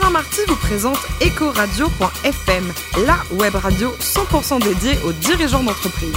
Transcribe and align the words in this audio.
Alain 0.00 0.10
Marty 0.10 0.42
vous 0.46 0.54
présente 0.54 0.98
Ecoradio.fm, 1.20 2.72
la 3.04 3.16
web 3.36 3.54
radio 3.56 3.88
100% 3.98 4.62
dédiée 4.62 4.92
aux 5.04 5.10
dirigeants 5.10 5.64
d'entreprise. 5.64 6.14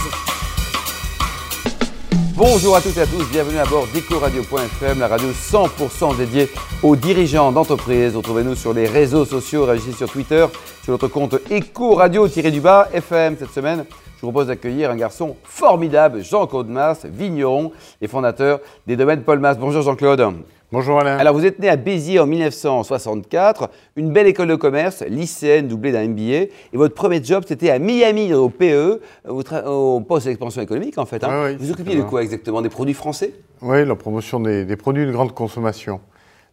Bonjour 2.36 2.76
à 2.76 2.82
toutes 2.82 2.98
et 2.98 3.02
à 3.02 3.08
tous, 3.08 3.24
bienvenue 3.32 3.58
à 3.58 3.66
bord 3.66 3.88
d'Ecoradio.fm, 3.92 5.00
la 5.00 5.08
radio 5.08 5.30
100% 5.30 6.16
dédiée 6.16 6.50
aux 6.84 6.96
dirigeants 6.96 7.52
d'entreprise. 7.52 8.16
Retrouvez-nous 8.16 8.54
sur 8.54 8.74
les 8.74 8.86
réseaux 8.86 9.26
sociaux, 9.26 9.66
réagissez 9.66 9.94
sur 9.94 10.12
Twitter, 10.12 10.46
sur 10.84 10.92
notre 10.92 11.08
compte 11.08 11.40
Ecoradio-du-bas 11.50 12.90
FM 12.94 13.36
cette 13.40 13.52
semaine. 13.52 13.86
Je 14.18 14.22
vous 14.22 14.32
propose 14.32 14.48
d'accueillir 14.48 14.92
un 14.92 14.96
garçon 14.96 15.38
formidable, 15.44 16.24
Jean-Claude 16.24 16.70
Masse, 16.70 17.06
vigneron 17.06 17.72
et 18.00 18.08
fondateur 18.08 18.60
des 18.86 18.96
domaines 18.96 19.24
Paul 19.24 19.40
Masse. 19.40 19.58
Bonjour 19.58 19.82
Jean-Claude. 19.82 20.36
Bonjour 20.74 21.02
Alain. 21.02 21.18
Alors 21.18 21.34
vous 21.34 21.46
êtes 21.46 21.60
né 21.60 21.68
à 21.68 21.76
Béziers 21.76 22.20
en 22.20 22.26
1964, 22.26 23.70
une 23.98 24.14
belle 24.14 24.28
école 24.28 24.48
de 24.48 24.56
commerce, 24.56 25.04
lycéenne 25.06 25.68
doublée 25.68 25.92
d'un 25.92 26.08
MBA, 26.08 26.22
et 26.22 26.50
votre 26.76 26.96
premier 26.96 27.22
job 27.22 27.44
c'était 27.46 27.70
à 27.72 27.78
Miami 27.78 28.34
au 28.34 28.48
PE, 28.48 29.02
au 29.28 30.00
poste 30.00 30.28
d'expansion 30.28 30.62
économique 30.62 30.98
en 30.98 31.06
fait. 31.06 31.26
Hein. 31.26 31.58
vous 31.60 31.72
occupiez 31.72 31.98
de 31.98 32.04
quoi 32.04 32.24
exactement? 32.24 32.62
Des 32.62 32.70
produits 32.70 32.94
français? 32.94 33.34
Oui, 33.62 33.86
la 33.86 33.96
promotion 33.96 34.40
des, 34.40 34.78
produits 34.78 35.06
de 35.06 35.12
grande 35.12 35.34
consommation. 35.34 36.00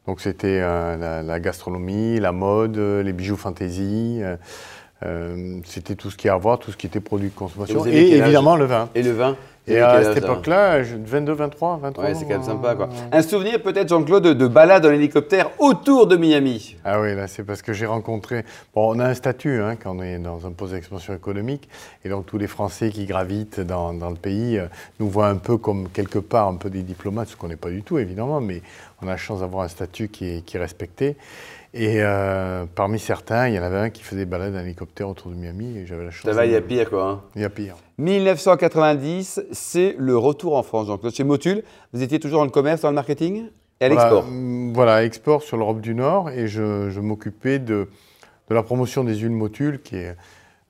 Donc 0.08 0.20
c'était 0.20 0.58
euh, 0.62 1.22
la, 1.22 1.38
gastronomie, 1.38 2.18
la 2.18 2.32
mode, 2.32 2.76
les 2.76 3.12
bijoux 3.12 3.36
fantaisie. 3.36 4.18
Euh, 4.20 4.34
euh, 5.04 5.60
c'était 5.64 5.94
tout 5.94 6.10
ce 6.10 6.16
qui 6.16 6.28
a 6.28 6.34
à 6.34 6.38
voir, 6.38 6.58
tout 6.58 6.72
ce 6.72 6.76
qui 6.76 6.88
était 6.88 6.98
produit 6.98 7.28
de 7.28 7.34
consommation. 7.34 7.86
Et, 7.86 8.16
évidemment 8.16 8.56
le 8.56 8.64
vin. 8.64 8.88
Et 8.96 9.02
le 9.02 9.12
vin? 9.12 9.36
Et 9.68 9.80
à 9.80 10.02
cette 10.02 10.24
époque-là, 10.24 10.82
22, 10.82 11.32
23, 11.32 11.78
23 11.82 12.04
Ouais, 12.04 12.14
c'est 12.14 12.24
quand 12.24 12.30
même 12.30 12.42
sympa, 12.42 12.74
quoi. 12.74 12.88
Un 13.12 13.22
souvenir 13.22 13.62
peut-être, 13.62 13.88
Jean-Claude, 13.88 14.24
de, 14.24 14.46
balade 14.46 14.86
en 14.86 14.90
hélicoptère 14.90 15.50
autour 15.58 16.06
de 16.06 16.16
Miami 16.16 16.76
Ah 16.84 17.00
oui, 17.00 17.14
là, 17.14 17.28
c'est 17.28 17.44
parce 17.44 17.62
que 17.62 17.72
j'ai 17.72 17.86
rencontré... 17.86 18.44
Bon, 18.74 18.94
on 18.94 18.98
a 18.98 19.06
un 19.06 19.14
statut 19.14 19.60
hein, 19.60 19.76
quand 19.76 19.96
on 19.96 20.02
est 20.02 20.18
dans 20.18 20.46
un 20.46 20.52
poste 20.52 20.72
d'expansion 20.72 21.14
économique, 21.14 21.68
et 22.04 22.08
donc 22.08 22.26
tous 22.26 22.38
les 22.38 22.46
Français 22.46 22.90
qui 22.90 23.06
gravitent 23.06 23.60
dans, 23.60 23.92
le 23.92 24.16
pays 24.16 24.58
euh, 24.58 24.66
nous 25.00 25.08
voient 25.08 25.28
un 25.28 25.36
peu 25.36 25.56
comme, 25.56 25.88
quelque 25.88 26.18
part, 26.18 26.48
un 26.48 26.56
peu 26.56 26.70
des 26.70 26.82
diplomates, 26.82 27.28
ce 27.28 27.36
qu'on 27.36 27.48
n'est 27.48 27.56
pas 27.56 27.70
du 27.70 27.82
tout, 27.82 27.98
évidemment, 27.98 28.40
mais 28.40 28.62
on 29.02 29.06
a 29.06 29.10
la 29.10 29.16
chance 29.16 29.40
d'avoir 29.40 29.64
un 29.64 29.68
statut 29.68 30.08
qui 30.08 30.28
est, 30.28 30.44
qui 30.44 30.56
est 30.56 30.60
respecté. 30.60 31.16
Et 31.74 31.96
euh, 31.98 32.64
parmi 32.74 32.98
certains, 32.98 33.48
il 33.48 33.54
y 33.54 33.58
en 33.58 33.62
avait 33.62 33.76
un 33.78 33.90
qui 33.90 34.02
faisait 34.02 34.22
des 34.22 34.26
balades 34.26 34.54
en 34.54 34.60
hélicoptère 34.60 35.08
autour 35.08 35.30
de 35.30 35.36
Miami 35.36 35.78
et 35.78 35.86
j'avais 35.86 36.04
la 36.04 36.10
chance. 36.10 36.24
Ça 36.24 36.32
va, 36.32 36.46
il 36.46 36.52
y 36.52 36.56
a 36.56 36.60
pire 36.60 36.88
quoi. 36.88 37.08
Hein. 37.08 37.20
Il 37.36 37.42
y 37.42 37.44
a 37.44 37.50
pire. 37.50 37.76
1990, 37.98 39.42
c'est 39.50 39.94
le 39.98 40.16
retour 40.16 40.56
en 40.56 40.62
France. 40.62 40.86
Donc 40.86 41.00
chez 41.10 41.24
Motul, 41.24 41.62
vous 41.92 42.02
étiez 42.02 42.20
toujours 42.20 42.38
dans 42.38 42.44
le 42.44 42.50
commerce, 42.50 42.82
dans 42.82 42.90
le 42.90 42.94
marketing 42.94 43.48
et 43.80 43.84
à 43.84 43.88
l'export 43.88 44.24
mm, 44.24 44.72
Voilà, 44.72 45.04
export 45.04 45.42
sur 45.42 45.56
l'Europe 45.56 45.80
du 45.80 45.94
Nord 45.94 46.30
et 46.30 46.46
je, 46.46 47.00
m'occupais 47.00 47.58
de, 47.58 47.88
de, 48.48 48.54
la 48.54 48.62
promotion 48.62 49.04
des 49.04 49.16
huiles 49.16 49.30
Motul 49.30 49.80
qui 49.82 49.96
est. 49.96 50.16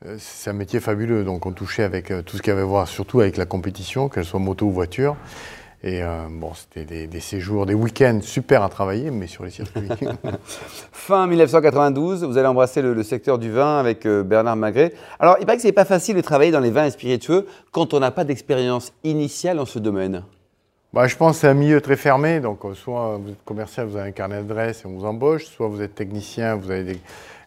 Euh, 0.06 0.17
c'est 0.19 0.51
un 0.51 0.53
métier 0.53 0.79
fabuleux, 0.79 1.25
donc 1.25 1.45
on 1.45 1.53
touchait 1.53 1.83
avec 1.83 2.12
euh, 2.12 2.23
tout 2.23 2.37
ce 2.37 2.43
qu'il 2.43 2.51
y 2.51 2.53
avait 2.53 2.62
à 2.62 2.67
voir, 2.67 2.87
surtout 2.87 3.21
avec 3.21 3.37
la 3.37 3.47
compétition, 3.47 4.09
qu'elle 4.09 4.25
soit 4.25 4.39
moto 4.39 4.67
ou 4.67 4.71
voiture. 4.71 5.17
Et 5.84 6.03
euh, 6.03 6.27
bon, 6.29 6.53
c'était 6.55 7.07
des, 7.07 7.21
séjours, 7.21 7.65
des 7.65 7.75
week-ends 7.75 8.19
super 8.21 8.65
à 8.65 8.69
travailler, 8.69 9.12
mais 9.12 9.29
sur 9.29 9.45
les 9.45 9.51
circuits. 9.51 9.89
fin 10.93 11.27
1992, 11.29 12.25
vous 12.25 12.37
allez 12.37 12.48
embrasser 12.48 12.83
le, 12.83 13.01
secteur 13.05 13.39
du 13.39 13.51
vin 13.51 13.79
avec 13.79 14.05
euh, 14.05 14.25
Bernard 14.25 14.56
Magret. 14.56 14.93
Alors, 15.21 15.37
il 15.39 15.47
paraît 15.47 15.56
que 15.56 15.62
ce 15.62 15.69
n'est 15.69 15.73
pas 15.73 15.84
facile 15.84 16.17
de 16.17 16.21
travailler 16.21 16.51
dans 16.51 16.61
les 16.61 16.73
vins 16.73 16.87
et 16.87 16.91
spiritueux 16.91 17.47
quand 17.71 17.95
on 17.95 18.01
n'a 18.01 18.11
pas 18.11 18.25
d'expérience 18.25 18.93
initiale 19.05 19.61
en 19.61 19.67
ce 19.67 19.79
domaine. 19.79 20.25
Bah, 20.92 21.06
je 21.06 21.17
pense 21.17 21.36
que 21.36 21.41
c'est 21.42 21.48
un 21.48 21.55
milieu 21.55 21.81
très 21.81 21.97
fermé. 21.97 22.41
Donc, 22.41 22.64
euh, 22.64 22.75
soit 22.75 23.19
vous 23.22 23.31
êtes 23.31 23.44
commercial, 23.44 23.86
vous 23.86 23.97
avez 23.97 24.08
un 24.08 24.12
carnet 24.12 24.36
d'adresse 24.36 24.83
et 24.84 24.86
on 24.86 24.92
vous 24.92 25.05
embauche, 25.05 25.44
soit 25.44 25.69
vous 25.69 25.83
êtes 25.83 25.94
technicien, 25.94 26.56
vous 26.56 26.70
avez 26.70 26.84
des 26.84 27.00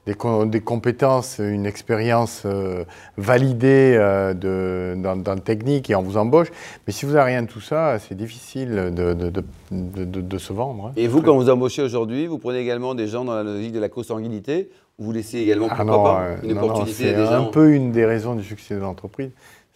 des, 0.06 0.62
compétences, 0.62 1.40
une 1.40 1.66
expérience 1.66 2.44
euh, 2.46 2.86
validée 3.18 3.96
euh, 3.98 4.34
de, 4.34 5.00
dans, 5.02 5.16
dans, 5.16 5.36
le 5.36 5.42
technique 5.42 5.90
et 5.90 5.96
on 5.96 6.02
vous 6.02 6.18
embauche. 6.18 6.48
Mais 6.86 6.94
si 6.94 7.06
vous 7.06 7.14
n'avez 7.14 7.32
rien 7.32 7.44
de 7.44 7.48
tout 7.48 7.62
ça, 7.62 8.00
c'est 8.00 8.16
difficile 8.16 8.92
de, 8.96 9.14
de, 9.14 10.38
se 10.38 10.54
vendre. 10.54 10.88
Hein. 10.88 10.92
Et 10.96 11.08
vous, 11.08 11.22
quand 11.22 11.36
vous 11.36 11.50
embauchez 11.50 11.84
aujourd'hui, 11.84 12.26
vous 12.26 12.40
prenez 12.40 12.60
également 12.60 12.96
des 12.96 13.08
gens 13.08 13.26
dans 13.26 13.36
la 13.36 13.44
logique 13.44 13.74
de 13.74 13.80
la 13.80 13.90
co-sanguinité? 13.90 14.70
Ou 15.00 15.06
vous 15.06 15.12
laissez 15.14 15.40
également, 15.40 15.68
ah 15.72 15.84
non, 15.84 16.04
pas, 16.04 16.28
une 16.44 16.58
opportunité 16.58 17.16
C'est 17.16 17.16
un 17.16 17.46
peu 17.46 17.74
une 17.74 17.92
des 17.92 18.06
raisons 18.06 18.36
du 18.36 18.44
succès 18.44 18.76
de 18.76 18.82
l'entreprise. 18.82 19.32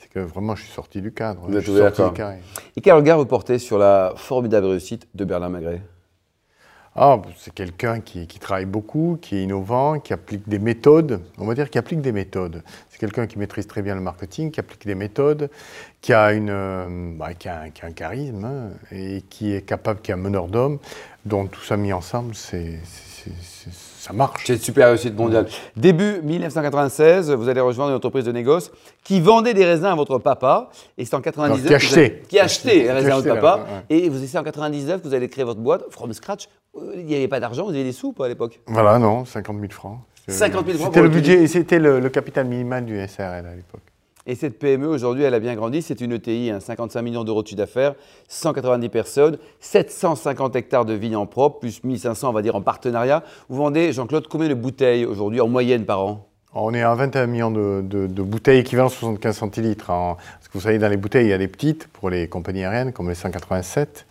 C'est 0.05 0.13
que 0.13 0.19
vraiment, 0.19 0.55
je 0.55 0.63
suis 0.63 0.71
sorti 0.71 1.01
du 1.01 1.11
cadre. 1.11 1.41
Vous 1.47 1.57
êtes 1.57 1.95
sorti 1.95 2.21
du 2.21 2.23
Et 2.75 2.81
quel 2.81 2.93
regard 2.93 3.17
vous 3.17 3.25
portez 3.25 3.57
sur 3.57 3.79
la 3.79 4.13
formidable 4.15 4.67
réussite 4.67 5.07
de 5.15 5.25
Bernard 5.25 5.49
Magret? 5.49 5.81
Ah, 6.95 7.19
c'est 7.37 7.53
quelqu'un 7.53 7.99
qui, 7.99 8.27
travaille 8.39 8.67
beaucoup, 8.67 9.17
qui 9.19 9.35
est 9.35 9.43
innovant, 9.43 9.99
qui 9.99 10.13
applique 10.13 10.47
des 10.47 10.59
méthodes. 10.59 11.21
On 11.39 11.45
va 11.45 11.55
dire 11.55 11.69
qu'il 11.69 11.79
applique 11.79 12.01
des 12.01 12.11
méthodes. 12.11 12.63
C'est 12.89 12.99
quelqu'un 12.99 13.25
qui 13.25 13.39
maîtrise 13.39 13.67
très 13.67 13.81
bien 13.81 13.95
le 13.95 14.01
marketing, 14.01 14.51
qui 14.51 14.59
applique 14.59 14.85
des 14.85 14.95
méthodes, 14.95 15.49
qui 16.01 16.13
a, 16.13 16.31
une, 16.31 16.51
euh, 16.51 17.11
bah, 17.17 17.33
qui 17.33 17.49
a, 17.49 17.63
un, 17.63 17.91
charisme 17.91 18.45
hein, 18.45 18.69
et 18.91 19.23
qui 19.29 19.53
est 19.53 19.63
capable, 19.63 20.01
qui 20.01 20.11
est 20.11 20.13
un 20.13 20.17
meneur 20.17 20.47
d'hommes. 20.47 20.77
Donc 21.25 21.51
tout 21.51 21.63
ça 21.63 21.75
mis 21.75 21.91
ensemble, 21.91 22.35
c'est, 22.35 22.79
ça 24.05 24.13
marche. 24.13 24.43
C'est 24.45 24.53
une 24.53 24.59
super 24.59 24.89
réussite 24.89 25.17
mondiale. 25.17 25.47
Début 25.75 26.21
1996, 26.21 27.31
vous 27.31 27.49
allez 27.49 27.61
rejoindre 27.61 27.89
une 27.89 27.97
entreprise 27.97 28.25
de 28.25 28.31
négoce 28.31 28.71
qui 29.03 29.19
vendait 29.19 29.55
des 29.55 29.65
raisins 29.65 29.85
à 29.85 29.95
votre 29.95 30.19
papa. 30.19 30.69
Et 30.97 31.05
c'est 31.05 31.15
en 31.15 31.21
99. 31.21 31.67
qui 31.67 31.73
achetait. 31.73 32.21
Qui 32.29 32.39
achetait 32.39 32.83
les 32.83 32.91
raisins 32.91 33.11
à 33.11 33.15
votre 33.15 33.33
papa. 33.33 33.65
Et 33.89 34.07
vous, 34.09 34.23
c'est 34.25 34.37
en 34.37 34.43
99 34.43 35.01
que 35.01 35.07
vous 35.07 35.13
allez 35.15 35.27
créer 35.27 35.43
votre 35.43 35.59
boîte, 35.59 35.85
from 35.89 36.13
scratch. 36.13 36.47
Euh, 36.77 36.93
il 36.97 37.05
n'y 37.05 37.15
avait 37.15 37.27
pas 37.27 37.39
d'argent, 37.39 37.63
vous 37.63 37.69
aviez 37.69 37.83
des 37.83 37.93
sous 37.93 38.11
pas 38.11 38.25
à 38.25 38.27
l'époque 38.27 38.59
Voilà, 38.67 38.99
non, 38.99 39.25
50 39.25 39.59
000 39.59 39.71
francs. 39.71 39.99
50 40.27 40.65
000 40.65 40.77
francs 40.77 40.87
C'était 40.89 41.01
le 41.01 41.09
budget, 41.09 41.47
c'était 41.47 41.79
le, 41.79 42.09
capital 42.09 42.45
minimal 42.45 42.85
du 42.85 42.95
SRL 43.07 43.45
à 43.45 43.55
l'époque. 43.55 43.81
Et 44.27 44.33
cette 44.33 44.57
PME, 44.57 44.87
aujourd'hui, 44.87 45.23
elle 45.23 45.35
a 45.35 45.39
bien 45.39 45.55
grandi. 45.55 45.81
C'est 45.81 46.01
une 46.01 46.13
ETI, 46.13 46.51
55 46.59 47.01
millions 47.03 47.23
d'euros 47.23 47.43
de 47.43 47.47
chiffre 47.47 47.59
d'affaires, 47.59 47.93
190 48.27 48.89
personnes, 48.89 49.37
750 49.59 50.55
hectares 50.55 50.85
de 50.85 50.93
vignes 50.93 51.15
en 51.15 51.27
propre, 51.27 51.59
plus 51.59 51.83
1500, 51.83 52.29
on 52.29 52.33
va 52.33 52.41
dire, 52.41 52.55
en 52.55 52.61
partenariat. 52.61 53.23
Vous 53.49 53.57
vendez, 53.57 53.93
Jean-Claude, 53.93 54.27
combien 54.27 54.49
de 54.49 54.55
bouteilles 54.55 55.05
aujourd'hui 55.05 55.41
en 55.41 55.47
moyenne 55.47 55.85
par 55.85 56.01
an? 56.01 56.27
On 56.55 56.73
est 56.73 56.81
à 56.81 56.95
21 56.95 57.27
millions 57.27 57.51
de, 57.51 58.07
bouteilles 58.07 58.59
équivalent 58.59 58.89
75 58.89 59.37
centilitres. 59.37 59.87
parce 59.87 60.47
que 60.47 60.53
vous 60.53 60.61
savez, 60.61 60.79
dans 60.79 60.89
les 60.89 60.97
bouteilles, 60.97 61.27
il 61.27 61.29
y 61.29 61.33
a 61.33 61.37
des 61.37 61.49
petites 61.49 61.87
pour 61.89 62.09
les 62.09 62.27
compagnies 62.27 62.63
aériennes, 62.63 62.93
comme 62.93 63.09
les 63.09 63.15
187 63.15 64.07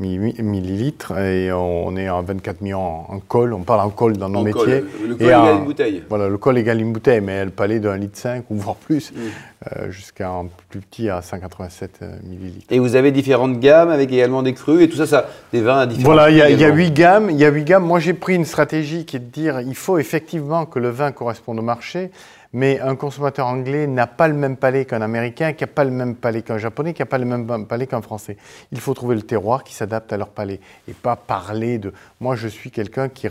millilitres 0.00 1.16
et 1.18 1.52
on 1.52 1.96
est 1.96 2.08
à 2.08 2.20
24 2.20 2.60
millions 2.62 3.10
en 3.10 3.18
col. 3.20 3.52
On 3.52 3.60
parle 3.60 3.80
en 3.80 3.90
col 3.90 4.16
dans 4.16 4.28
nos 4.28 4.42
métiers. 4.42 4.84
Le 5.06 5.14
col 5.14 5.26
égale 5.26 5.56
une 5.56 5.64
bouteille. 5.64 6.02
Voilà, 6.08 6.28
le 6.28 6.38
col 6.38 6.58
égale 6.58 6.80
une 6.80 6.92
bouteille, 6.92 7.20
mais 7.20 7.32
elle 7.32 7.50
palait 7.50 7.80
d'un 7.80 7.96
litre 7.96 8.18
5 8.18 8.44
ou 8.50 8.56
voire 8.56 8.76
plus, 8.76 9.12
mm. 9.12 9.16
euh, 9.18 9.90
jusqu'à 9.90 10.30
un 10.30 10.46
plus 10.70 10.80
petit 10.80 11.08
à 11.08 11.22
187 11.22 12.00
euh, 12.02 12.12
millilitres. 12.24 12.66
Et 12.70 12.78
vous 12.78 12.96
avez 12.96 13.12
différentes 13.12 13.60
gammes 13.60 13.90
avec 13.90 14.10
également 14.10 14.42
des 14.42 14.54
crus 14.54 14.82
et 14.82 14.88
tout 14.88 14.96
ça, 14.96 15.06
ça 15.06 15.28
des 15.52 15.60
vins 15.60 15.78
à 15.78 15.86
différents 15.86 16.14
Voilà, 16.14 16.30
il 16.30 16.58
y, 16.58 16.64
a 16.64 16.68
huit 16.68 16.92
gammes. 16.92 17.30
Il 17.30 17.36
y 17.36 17.44
a 17.44 17.50
huit 17.50 17.64
gammes. 17.64 17.84
Moi, 17.84 18.00
j'ai 18.00 18.14
pris 18.14 18.34
une 18.34 18.44
stratégie 18.44 19.04
qui 19.04 19.16
est 19.16 19.20
de 19.20 19.30
dire 19.30 19.60
il 19.60 19.74
faut 19.74 19.98
effectivement 19.98 20.66
que 20.66 20.78
le 20.78 20.90
vin 20.90 21.12
corresponde 21.12 21.58
au 21.58 21.62
marché 21.62 22.10
mais 22.52 22.80
un 22.80 22.96
consommateur 22.96 23.46
anglais 23.46 23.86
n'a 23.86 24.08
pas 24.08 24.26
le 24.26 24.34
même 24.34 24.56
palais 24.56 24.84
qu'un 24.84 25.02
américain, 25.02 25.52
qui 25.52 25.62
n'a 25.62 25.68
pas 25.68 25.84
le 25.84 25.90
même 25.90 26.16
palais 26.16 26.42
qu'un 26.42 26.58
japonais, 26.58 26.94
qui 26.94 27.02
n'a 27.02 27.06
pas 27.06 27.18
le 27.18 27.24
même 27.24 27.66
palais 27.66 27.86
qu'un 27.86 28.02
français. 28.02 28.36
Il 28.72 28.80
faut 28.80 28.92
trouver 28.92 29.14
le 29.14 29.22
terroir 29.22 29.62
qui 29.62 29.72
s'adapte 29.72 30.12
à 30.12 30.16
leur 30.16 30.30
palais 30.30 30.60
et 30.88 30.92
pas 30.92 31.14
parler 31.14 31.78
de. 31.78 31.92
Moi, 32.20 32.34
je 32.34 32.48
suis 32.48 32.70
quelqu'un 32.70 33.08
qui, 33.08 33.28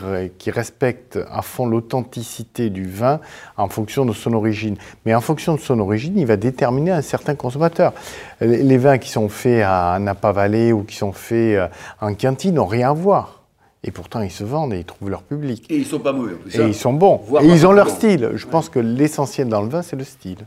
respecte 0.50 1.20
à 1.30 1.42
fond 1.42 1.66
l'authenticité 1.66 2.70
du 2.70 2.88
vin 2.90 3.20
en 3.58 3.68
fonction 3.68 4.06
de 4.06 4.14
son 4.14 4.34
origine. 4.34 4.78
Mais 5.06 5.14
en 5.14 5.22
fonction 5.22 5.54
de 5.56 5.60
son 5.60 5.80
origine, 5.80 6.18
il 6.18 6.26
va 6.26 6.38
déterminer 6.38 6.92
un 6.92 7.02
certain 7.02 7.36
consommateur. 7.36 7.94
Les 8.40 8.78
vins 8.78 8.98
qui 8.98 9.10
sont 9.10 9.28
faits 9.28 9.64
à 9.66 9.98
Napa 10.00 10.32
Valley 10.32 10.72
ou 10.72 10.84
qui 10.84 10.96
sont 10.96 11.12
faits 11.12 11.58
euh, 11.58 11.68
en 12.00 12.16
Chianti 12.16 12.52
n'ont 12.52 12.66
rien 12.66 12.92
à 12.92 12.94
voir. 12.94 13.39
Et 13.84 13.92
pourtant, 13.92 14.22
ils 14.22 14.32
se 14.32 14.44
vendent 14.44 14.74
et 14.74 14.80
ils 14.80 14.86
trouvent 14.86 15.10
leur 15.10 15.24
public. 15.24 15.66
Et 15.70 15.78
ils 15.78 15.86
sont 15.86 16.00
pas 16.00 16.12
mauvais. 16.12 16.36
Et 16.54 16.62
ils 16.62 16.76
sont 16.76 16.92
bons. 16.92 17.22
et 17.42 17.46
ils 17.46 17.66
ont 17.66 17.72
leur 17.72 17.90
style. 17.90 18.32
Je 18.36 18.46
pense 18.46 18.68
que 18.68 18.80
l'essentiel 18.80 19.48
dans 19.48 19.62
le 19.62 19.70
vin, 19.70 19.82
c'est 19.82 19.96
le 19.96 20.04
style. 20.04 20.40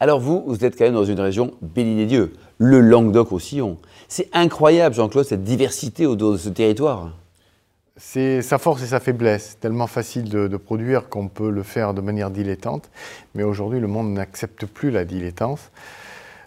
Alors 0.00 0.18
vous, 0.18 0.42
vous 0.46 0.64
êtes 0.64 0.76
quand 0.76 0.84
même 0.84 0.94
dans 0.94 1.04
une 1.04 1.20
région 1.20 1.52
bénie 1.62 1.94
des 1.96 2.06
dieux, 2.06 2.32
le 2.58 2.80
Languedoc-Roussillon. 2.80 3.78
C'est 4.08 4.28
incroyable, 4.32 4.96
Jean-Claude, 4.96 5.24
cette 5.24 5.44
diversité 5.44 6.06
autour 6.06 6.32
de 6.32 6.36
ce 6.36 6.48
territoire. 6.48 7.12
C'est 7.96 8.42
sa 8.42 8.58
force 8.58 8.82
et 8.82 8.86
sa 8.86 8.98
faiblesse. 8.98 9.58
Tellement 9.60 9.86
facile 9.86 10.28
de, 10.28 10.48
de 10.48 10.56
produire 10.56 11.08
qu'on 11.08 11.28
peut 11.28 11.50
le 11.50 11.62
faire 11.62 11.94
de 11.94 12.00
manière 12.00 12.30
dilettante. 12.30 12.90
Mais 13.36 13.44
aujourd'hui, 13.44 13.78
le 13.78 13.86
monde 13.86 14.12
n'accepte 14.12 14.66
plus 14.66 14.90
la 14.90 15.04
dilettance. 15.04 15.70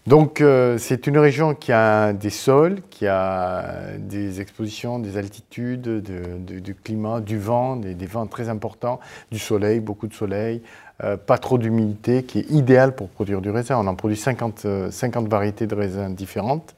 Donc 0.06 0.42
euh, 0.42 0.78
c'est 0.78 1.08
une 1.08 1.18
région 1.18 1.56
qui 1.56 1.72
a 1.72 2.12
des 2.12 2.30
sols, 2.30 2.82
qui 2.90 3.08
a 3.08 3.96
des 3.98 4.42
expositions, 4.42 5.00
des 5.00 5.18
altitudes, 5.18 6.04
du 6.44 6.76
climat, 6.76 7.22
du 7.22 7.40
vent, 7.40 7.78
des, 7.78 8.06
vents 8.06 8.28
très 8.28 8.50
importants, 8.50 9.00
du 9.32 9.40
soleil, 9.40 9.80
beaucoup 9.80 10.08
de 10.08 10.14
soleil, 10.14 10.62
euh, 11.04 11.16
pas 11.16 11.38
trop 11.38 11.58
d'humidité, 11.58 12.24
qui 12.24 12.40
est 12.40 12.52
idéal 12.52 12.96
pour 12.96 13.08
produire 13.08 13.40
du 13.40 13.50
raisin. 13.50 13.78
On 13.78 13.88
en 13.88 13.96
produit 13.96 14.18
50, 14.18 14.68
50 14.92 15.26
euh, 15.26 15.30
variétés 15.30 15.68
de 15.68 15.76
raisins 15.76 16.14
différentes. 16.14 16.76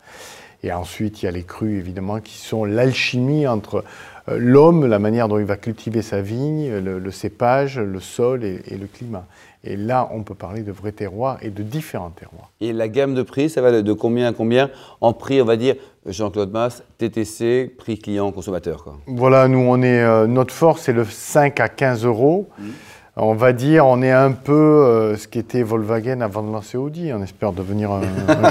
Et 0.61 0.71
ensuite, 0.71 1.21
il 1.21 1.25
y 1.25 1.27
a 1.27 1.31
les 1.31 1.43
crus, 1.43 1.79
évidemment, 1.79 2.19
qui 2.19 2.37
sont 2.37 2.63
l'alchimie 2.63 3.47
entre 3.47 3.83
l'homme, 4.27 4.85
la 4.85 4.99
manière 4.99 5.27
dont 5.27 5.37
il 5.37 5.45
va 5.45 5.55
cultiver 5.55 6.01
sa 6.01 6.21
vigne, 6.21 6.71
le, 6.77 7.11
cépage, 7.11 7.79
le 7.79 7.99
sol 7.99 8.43
et, 8.43 8.77
le 8.77 8.87
climat. 8.87 9.25
Et 9.63 9.75
là, 9.75 10.09
on 10.13 10.23
peut 10.23 10.35
parler 10.35 10.61
de 10.61 10.71
vrais 10.71 10.91
terroirs 10.91 11.37
et 11.41 11.49
de 11.49 11.63
différents 11.63 12.11
terroirs. 12.11 12.51
Et 12.61 12.71
la 12.71 12.87
gamme 12.87 13.15
de 13.15 13.23
prix, 13.23 13.49
ça 13.49 13.61
va 13.61 13.81
de 13.81 13.93
combien 13.93 14.27
à 14.27 14.33
combien 14.33 14.69
En 15.01 15.13
prix, 15.13 15.41
on 15.41 15.45
va 15.45 15.57
dire, 15.57 15.75
Jean-Claude 16.05 16.51
Masse, 16.51 16.83
TTC, 16.99 17.73
prix 17.75 17.97
client 17.97 18.31
consommateur. 18.31 18.83
Quoi. 18.83 18.97
Voilà, 19.07 19.47
nous, 19.47 19.59
on 19.59 19.81
est, 19.81 20.01
euh, 20.01 20.27
notre 20.27 20.53
force, 20.53 20.83
c'est 20.83 20.93
le 20.93 21.03
5 21.03 21.59
à 21.59 21.67
15 21.67 22.05
euros. 22.05 22.47
Mmh. 22.59 22.63
On 23.17 23.33
va 23.33 23.53
dire, 23.53 23.87
on 23.87 24.01
est 24.01 24.11
un 24.11 24.31
peu 24.31 24.51
euh, 24.53 25.15
ce 25.15 25.27
qu'était 25.27 25.63
Volkswagen 25.63 26.19
avant 26.19 26.43
de 26.43 26.51
lancer 26.51 26.77
Audi. 26.77 27.11
On 27.13 27.23
espère 27.23 27.53
devenir 27.53 27.89
un, 27.91 28.01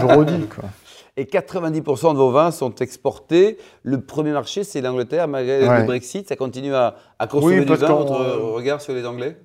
jour 0.01 0.19
Audi. 0.19 0.47
Quoi. 0.47 0.65
Et 1.17 1.25
90% 1.25 2.13
de 2.13 2.19
vos 2.19 2.33
vins 2.33 2.51
sont 2.51 2.75
exportés. 2.77 3.57
Le 3.85 4.01
premier 4.01 4.33
marché, 4.33 4.65
c'est 4.65 4.81
l'Angleterre, 4.81 5.29
malgré 5.29 5.61
le 5.61 5.87
Brexit. 5.87 6.29
Ça 6.29 6.35
continue 6.35 6.75
à, 6.75 6.97
consommer 7.31 7.61
du 7.61 7.67
vin. 7.67 7.87
Votre 7.87 8.17
regard 8.55 8.81
sur 8.81 8.95
les 8.95 9.07
Anglais? 9.07 9.37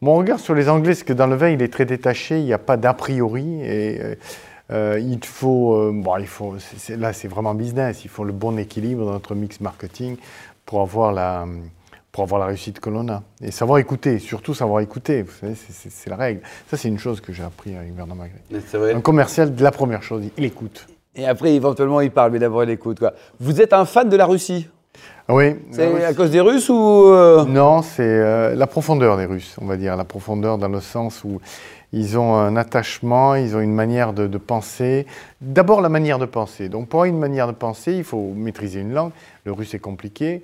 Mon 0.00 0.16
regard 0.16 0.40
sur 0.40 0.54
les 0.54 0.68
Anglais, 0.68 0.94
c'est 0.94 1.04
que 1.04 1.12
dans 1.12 1.26
le 1.26 1.36
vin, 1.36 1.50
il 1.50 1.62
est 1.62 1.72
très 1.72 1.84
détaché. 1.84 2.38
Il 2.38 2.44
n'y 2.44 2.52
a 2.52 2.58
pas 2.58 2.76
d'a 2.76 2.94
priori. 2.94 3.60
Et, 3.62 4.00
euh, 4.00 4.14
euh, 4.70 5.00
il 5.00 5.24
faut, 5.24 5.74
euh, 5.74 5.92
bon, 5.94 6.16
il 6.18 6.26
faut 6.26 6.56
là, 6.90 7.12
c'est 7.12 7.28
vraiment 7.28 7.54
business. 7.54 8.04
Il 8.04 8.10
faut 8.10 8.24
le 8.24 8.32
bon 8.32 8.58
équilibre 8.58 9.04
dans 9.04 9.12
notre 9.12 9.34
mix 9.34 9.60
marketing 9.60 10.16
pour 10.66 10.82
avoir 10.82 11.12
la, 11.12 11.46
pour 12.18 12.24
avoir 12.24 12.40
la 12.40 12.46
réussite 12.46 12.80
que 12.80 12.90
l'on 12.90 13.06
a. 13.08 13.22
Et 13.40 13.52
savoir 13.52 13.78
écouter, 13.78 14.18
surtout 14.18 14.52
savoir 14.52 14.80
écouter. 14.80 15.22
Vous 15.22 15.30
savez, 15.30 15.54
c'est 15.54 16.10
la 16.10 16.16
règle. 16.16 16.40
Ça, 16.68 16.76
c'est 16.76 16.88
une 16.88 16.98
chose 16.98 17.20
que 17.20 17.32
j'ai 17.32 17.44
appris 17.44 17.76
avec 17.76 17.94
Bernard 17.94 18.16
Magret. 18.16 18.92
Un 18.92 19.00
commercial, 19.00 19.54
la 19.56 19.70
première 19.70 20.02
chose, 20.02 20.24
il 20.36 20.44
écoute. 20.44 20.88
Et 21.14 21.28
après, 21.28 21.54
éventuellement, 21.54 22.00
il 22.00 22.10
parle, 22.10 22.32
mais 22.32 22.40
d'abord, 22.40 22.64
il 22.64 22.70
écoute. 22.70 22.98
Quoi. 22.98 23.12
Vous 23.38 23.60
êtes 23.60 23.72
un 23.72 23.84
fan 23.84 24.08
de 24.08 24.16
la 24.16 24.26
Russie? 24.26 24.66
Oui. 25.28 25.54
C'est 25.70 26.04
à 26.04 26.12
cause 26.12 26.32
des 26.32 26.40
Russes 26.40 26.68
ou 26.68 26.74
euh? 26.74 27.44
Non, 27.44 27.82
c'est 27.82 28.56
la 28.56 28.66
profondeur 28.66 29.16
des 29.16 29.26
Russes, 29.26 29.54
on 29.60 29.66
va 29.66 29.76
dire. 29.76 29.94
La 29.94 30.02
profondeur 30.02 30.58
dans 30.58 30.66
le 30.66 30.80
sens 30.80 31.22
où 31.22 31.40
ils 31.92 32.18
ont 32.18 32.34
un 32.34 32.56
attachement, 32.56 33.36
ils 33.36 33.54
ont 33.54 33.60
une 33.60 33.74
manière 33.74 34.12
de, 34.12 34.26
penser. 34.38 35.06
D'abord, 35.40 35.82
la 35.82 35.88
manière 35.88 36.18
de 36.18 36.26
penser. 36.26 36.68
Donc, 36.68 36.88
pour 36.88 37.02
avoir 37.02 37.14
une 37.14 37.20
manière 37.20 37.46
de 37.46 37.52
penser, 37.52 37.92
il 37.92 38.02
faut 38.02 38.32
maîtriser 38.34 38.80
une 38.80 38.92
langue. 38.92 39.12
Le 39.44 39.52
russe 39.52 39.72
est 39.74 39.78
compliqué. 39.78 40.42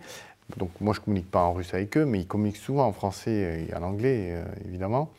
Donc, 0.59 0.71
moi, 0.81 0.95
je 0.95 1.01
ne 1.01 1.05
communique 1.05 1.31
pas 1.31 1.41
en 1.41 1.53
russe 1.53 1.73
avec 1.73 1.97
eux, 1.97 2.05
mais 2.05 2.21
ils 2.21 2.27
communiquent 2.27 2.59
souvent 2.59 2.87
en 2.87 2.93
français 2.93 3.67
et 3.69 3.75
en 3.75 3.83
anglais, 3.83 4.29
euh, 4.33 4.45
évidemment. 4.67 5.11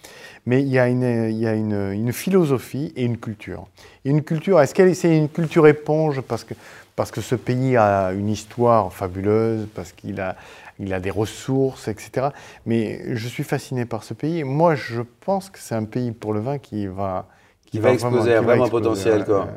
Mais 0.46 0.62
il 0.62 0.68
y 0.70 0.78
a, 0.78 0.88
une, 0.88 1.30
il 1.30 1.38
y 1.38 1.48
a 1.48 1.54
une, 1.54 1.92
une, 1.92 2.14
philosophie 2.14 2.94
et 2.96 3.04
une 3.04 3.18
culture. 3.18 3.66
Et 4.06 4.12
une 4.12 4.22
culture, 4.22 4.62
est-ce 4.62 4.76
qu'elle 4.76 4.96
c'est 4.96 5.18
une 5.18 5.30
culture 5.30 5.68
éponge 5.68 6.22
parce 6.22 6.44
que, 6.44 6.54
parce 6.96 7.12
que 7.12 7.22
ce 7.22 7.36
pays 7.36 7.76
a 7.76 8.14
une 8.14 8.30
histoire 8.30 8.94
fabuleuse, 8.94 9.68
parce 9.74 9.92
qu'il 9.92 10.22
a 10.22 10.36
il 10.80 10.94
a 10.94 11.00
des 11.00 11.12
ressources, 11.12 11.88
etc. 11.88 12.28
Mais 12.66 13.16
je 13.16 13.28
suis 13.28 13.44
fasciné 13.44 13.86
par 13.86 14.04
ce 14.04 14.14
pays. 14.14 14.44
Moi, 14.44 14.76
je 14.76 15.02
pense 15.22 15.50
que 15.50 15.60
c'est 15.60 15.76
un 15.76 15.86
pays 15.86 16.12
pour 16.12 16.34
le 16.34 16.40
vin 16.40 16.58
qui 16.58 16.88
va... 16.88 17.28
Qui, 17.66 17.80
va, 17.80 17.92
exploser, 17.92 18.36
vraiment, 18.36 18.70
potentiel. 18.70 19.26
Quoi. 19.26 19.48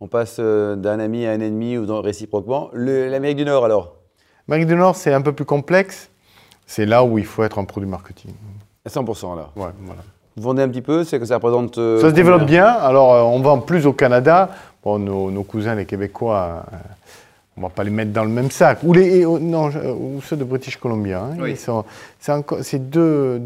On 0.00 0.08
passe 0.08 0.36
euh, 0.38 0.76
d'un 0.76 1.00
ami 1.00 1.26
à 1.26 1.32
un 1.32 1.40
ennemi 1.40 1.78
ou 1.78 2.00
réciproquement. 2.00 2.70
L'Amérique 2.74 3.38
du 3.38 3.44
Nord, 3.44 3.64
alors 3.64 3.95
L'Amérique 4.48 4.68
du 4.68 4.76
Nord, 4.76 4.96
c'est 4.96 5.12
un 5.12 5.22
peu 5.22 5.32
plus 5.32 5.44
complexe. 5.44 6.10
C'est 6.66 6.86
là 6.86 7.04
où 7.04 7.18
il 7.18 7.26
faut 7.26 7.44
être 7.44 7.58
un 7.58 7.64
produit 7.64 7.88
marketing. 7.88 8.32
À 8.84 8.88
100% 8.88 9.36
là 9.36 9.50
Ouais, 9.56 9.70
voilà. 9.82 10.02
Vous 10.36 10.42
vendez 10.42 10.62
un 10.62 10.68
petit 10.68 10.82
peu 10.82 11.04
C'est 11.04 11.18
que 11.18 11.24
ça 11.24 11.36
représente. 11.36 11.78
Euh, 11.78 12.00
ça 12.00 12.10
se 12.10 12.14
développe 12.14 12.44
bien. 12.44 12.66
Alors, 12.66 13.14
euh, 13.14 13.22
on 13.22 13.40
vend 13.40 13.58
plus 13.58 13.86
au 13.86 13.92
Canada. 13.92 14.50
Bon, 14.84 14.98
nos, 14.98 15.30
nos 15.30 15.42
cousins, 15.42 15.74
les 15.74 15.86
Québécois, 15.86 16.64
on 17.56 17.62
va 17.62 17.70
pas 17.70 17.84
les 17.84 17.90
mettre 17.90 18.12
dans 18.12 18.24
le 18.24 18.30
même 18.30 18.50
sac. 18.50 18.80
Ou, 18.82 18.92
les, 18.92 19.24
non, 19.24 19.68
ou 19.68 20.20
ceux 20.22 20.36
de 20.36 20.44
British 20.44 20.76
Columbia. 20.76 21.22
Hein. 21.22 21.52
c'est 22.60 22.90
deux, 22.90 23.40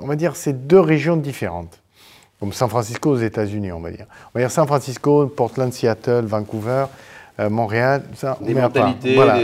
on 0.00 0.06
va 0.06 0.16
dire, 0.16 0.34
c'est 0.34 0.66
deux 0.66 0.80
régions 0.80 1.16
différentes. 1.16 1.78
Comme 2.40 2.52
San 2.52 2.68
Francisco 2.68 3.10
aux 3.10 3.18
États-Unis, 3.18 3.70
on 3.72 3.80
va 3.80 3.90
dire. 3.90 4.06
On 4.34 4.38
va 4.38 4.40
dire 4.40 4.50
San 4.50 4.66
Francisco, 4.66 5.26
Portland, 5.26 5.72
Seattle, 5.72 6.24
Vancouver, 6.24 6.86
euh, 7.40 7.50
Montréal. 7.50 8.04
Ça, 8.14 8.38
on 8.40 8.44
des 8.44 8.54
mentalités, 8.54 9.14
voilà. 9.14 9.38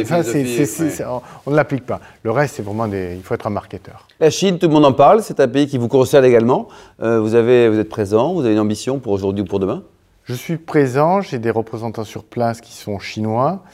on 1.47 1.51
ne 1.51 1.57
l'applique 1.57 1.87
pas. 1.87 2.01
Le 2.23 2.31
reste, 2.31 2.57
c'est 2.57 2.63
vraiment 2.63 2.87
des, 2.87 3.17
il 3.17 3.23
faut 3.23 3.35
être 3.35 3.47
un 3.47 3.51
marketeur. 3.51 4.07
La 4.21 4.31
Chine, 4.31 4.59
tout 4.59 4.69
le 4.69 4.75
monde 4.75 4.85
en 4.85 4.93
parle. 4.93 5.23
C'est 5.23 5.41
un 5.41 5.49
pays 5.49 5.67
qui 5.67 5.79
vous 5.79 5.89
concerne 5.89 6.25
également. 6.25 6.69
Euh, 7.03 7.21
vous 7.21 7.35
avez, 7.35 7.69
vous 7.69 7.79
êtes 7.79 7.89
présent. 7.89 8.35
Vous 8.35 8.45
avez 8.45 8.53
une 8.53 8.61
ambition 8.61 8.99
pour 8.99 9.13
aujourd'hui 9.13 9.43
ou 9.43 9.47
pour 9.47 9.61
demain? 9.61 9.83
Je 10.25 10.35
suis 10.35 10.59
présent, 10.59 11.21
j'ai 11.23 11.41
des 11.41 11.51
représentants 11.51 12.05
sur 12.05 12.23
place 12.23 12.61
qui 12.61 12.73
sont 12.73 13.01
chinois, 13.01 13.65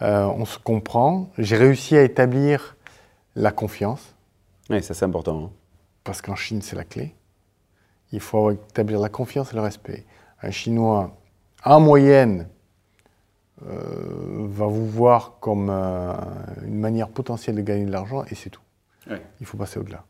euh, 0.00 0.24
on 0.24 0.46
se 0.46 0.58
comprend. 0.58 1.28
J'ai 1.36 1.56
réussi 1.56 1.94
à 1.96 2.02
établir 2.02 2.76
la 3.34 3.50
confiance. 3.50 4.14
Oui, 4.70 4.82
ça 4.82 4.94
c'est 4.94 5.04
important. 5.04 5.44
Hein. 5.44 5.50
Parce 6.04 6.22
qu'en 6.22 6.36
Chine, 6.36 6.62
c'est 6.62 6.76
la 6.76 6.84
clé. 6.84 7.14
Il 8.12 8.20
faut 8.20 8.50
établir 8.50 9.00
la 9.00 9.10
confiance 9.10 9.52
et 9.52 9.56
le 9.56 9.62
respect. 9.62 10.06
Un 10.42 10.50
Chinois, 10.50 11.14
en 11.64 11.80
moyenne, 11.80 12.48
va 13.62 14.66
vous 14.66 14.86
voir 14.86 15.36
comme 15.40 15.68
euh, 15.70 16.12
une 16.64 16.78
manière 16.78 17.08
potentielle 17.08 17.56
de 17.56 17.62
gagner 17.62 17.84
de 17.84 17.92
l'argent 17.92 18.24
et 18.30 18.34
c'est 18.34 18.50
tout. 18.50 18.60
Il 19.40 19.46
faut 19.46 19.56
passer 19.56 19.78
au-delà. 19.78 20.04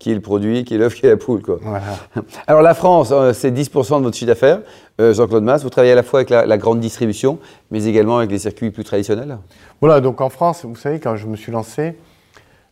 Qui 0.00 0.10
est 0.10 0.14
le 0.14 0.20
produit, 0.20 0.64
qui 0.64 0.74
est 0.74 0.78
l'œuf, 0.78 0.94
qui 0.96 1.06
est 1.06 1.10
la 1.10 1.16
poule. 1.16 1.40
Quoi. 1.40 1.60
Alors 2.48 2.62
la 2.62 2.74
France, 2.74 3.10
euh, 3.12 3.32
c'est 3.32 3.52
10% 3.52 3.98
de 3.98 4.04
votre 4.04 4.16
chiffre 4.16 4.26
d'affaires. 4.26 4.60
Euh, 5.00 5.14
Jean-Claude 5.14 5.44
Masse, 5.44 5.62
vous 5.62 5.70
travaillez 5.70 5.92
à 5.92 5.96
la 5.96 6.02
fois 6.02 6.20
avec 6.20 6.30
la, 6.30 6.58
grande 6.58 6.80
distribution, 6.80 7.38
mais 7.70 7.84
également 7.84 8.18
avec 8.18 8.32
les 8.32 8.40
circuits 8.40 8.72
plus 8.72 8.82
traditionnels 8.82 9.38
Voilà, 9.80 10.00
donc 10.00 10.20
en 10.20 10.28
France, 10.28 10.64
vous 10.64 10.74
savez, 10.74 10.98
quand 10.98 11.14
je 11.14 11.28
me 11.28 11.36
suis 11.36 11.52
lancé, 11.52 11.96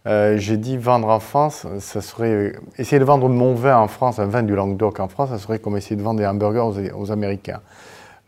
euh, 0.09 0.37
j'ai 0.39 0.57
dit 0.57 0.77
vendre 0.77 1.09
en 1.09 1.21
France, 1.21 1.67
ça 1.79 2.01
serait. 2.01 2.55
essayer 2.79 2.99
de 2.99 3.05
vendre 3.05 3.29
mon 3.29 3.55
vin 3.55 3.79
en 3.79 3.87
France, 3.87 4.19
un 4.19 4.27
vin 4.27 4.43
du 4.43 4.57
Languedoc 4.57 4.99
en 4.99 5.07
France, 5.07 5.31
ça 5.31 5.39
serait 5.39 5.61
comme 5.61 5.77
essayer 5.77 5.95
de 5.95 6.03
vendre 6.03 6.19
des 6.19 6.27
hamburgers 6.27 6.91
aux 6.97 7.13
Américains 7.13 7.61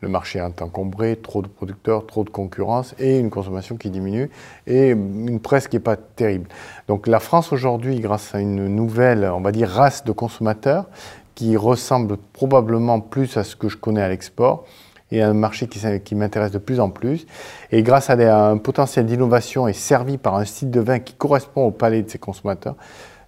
le 0.04 0.10
marché 0.10 0.38
est 0.38 0.62
encombré, 0.62 1.16
trop 1.16 1.42
de 1.42 1.48
producteurs, 1.48 2.06
trop 2.06 2.22
de 2.22 2.30
concurrence 2.30 2.94
et 2.98 3.18
une 3.18 3.30
consommation 3.30 3.76
qui 3.76 3.90
diminue 3.90 4.30
et 4.66 4.90
une 4.90 5.40
presse 5.40 5.66
qui 5.66 5.76
n'est 5.76 5.82
pas 5.82 5.96
terrible. 5.96 6.48
Donc 6.86 7.06
la 7.06 7.18
France 7.18 7.52
aujourd'hui, 7.52 7.98
grâce 7.98 8.34
à 8.34 8.40
une 8.40 8.68
nouvelle, 8.68 9.24
on 9.24 9.40
va 9.40 9.50
dire, 9.50 9.68
race 9.68 10.04
de 10.04 10.12
consommateurs 10.12 10.86
qui 11.34 11.56
ressemble 11.56 12.16
probablement 12.32 13.00
plus 13.00 13.36
à 13.36 13.42
ce 13.42 13.56
que 13.56 13.68
je 13.68 13.76
connais 13.76 14.02
à 14.02 14.08
l'export, 14.08 14.66
et 15.10 15.22
un 15.22 15.32
marché 15.32 15.68
qui, 15.68 16.14
m'intéresse 16.14 16.50
de 16.50 16.58
plus 16.58 16.80
en 16.80 16.90
plus. 16.90 17.26
Et 17.70 17.82
grâce 17.82 18.10
à, 18.10 18.48
un 18.48 18.56
potentiel 18.56 19.06
d'innovation 19.06 19.68
et 19.68 19.72
servi 19.72 20.18
par 20.18 20.34
un 20.36 20.44
style 20.44 20.70
de 20.70 20.80
vin 20.80 20.98
qui 20.98 21.14
correspond 21.14 21.66
au 21.66 21.70
palais 21.70 22.02
de 22.02 22.10
ces 22.10 22.18
consommateurs, 22.18 22.74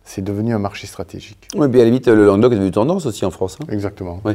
c'est 0.05 0.23
devenu 0.23 0.55
un 0.55 0.58
marché 0.58 0.87
stratégique. 0.87 1.49
Oui, 1.54 1.68
puis 1.68 1.80
à 1.80 1.85
la 1.85 1.90
limite, 1.90 2.09
le 2.09 2.26
Languedoc 2.26 2.52
est 2.52 2.56
devenu 2.56 2.71
tendance 2.71 3.06
aussi 3.06 3.25
en 3.25 3.30
France. 3.30 3.59
Hein? 3.61 3.66
Exactement. 3.71 4.21
Oui. 4.25 4.35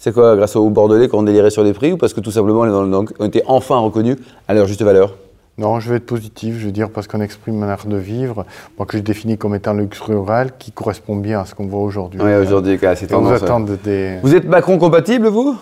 C'est 0.00 0.14
quoi, 0.14 0.36
grâce 0.36 0.54
aux 0.54 0.70
Bordelais, 0.70 1.08
qu'on 1.08 1.24
délirait 1.24 1.50
sur 1.50 1.64
les 1.64 1.72
prix 1.72 1.92
ou 1.92 1.96
parce 1.96 2.14
que 2.14 2.20
tout 2.20 2.30
simplement 2.30 2.60
ont 2.60 3.26
été 3.26 3.42
enfin 3.46 3.78
reconnus 3.78 4.16
à 4.46 4.54
leur 4.54 4.66
juste 4.68 4.82
valeur? 4.82 5.16
Non, 5.58 5.80
je 5.80 5.90
vais 5.90 5.96
être 5.96 6.06
positif, 6.06 6.54
je 6.56 6.66
veux 6.66 6.72
dire, 6.72 6.88
parce 6.88 7.08
qu'on 7.08 7.20
exprime 7.20 7.60
un 7.64 7.68
art 7.68 7.84
de 7.84 7.96
vivre, 7.96 8.46
moi 8.78 8.86
que 8.86 8.96
je 8.96 9.02
définis 9.02 9.36
comme 9.36 9.56
étant 9.56 9.72
le 9.72 9.82
luxe 9.82 9.98
rural, 9.98 10.52
qui 10.56 10.70
correspond 10.70 11.16
bien 11.16 11.40
à 11.40 11.46
ce 11.46 11.56
qu'on 11.56 11.66
voit 11.66 11.80
aujourd'hui. 11.80 12.20
Oui, 12.22 12.32
aujourd'hui, 12.36 12.78
c'est 12.94 13.08
tendance. 13.08 13.42
des... 13.82 14.18
Vous 14.22 14.36
êtes 14.36 14.44
Macron 14.44 14.78
compatible, 14.78 15.26
vous? 15.26 15.56